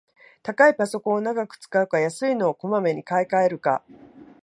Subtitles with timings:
[0.41, 3.83] 高いパソコンを長く使うか、安いのをこまめに買いかえるか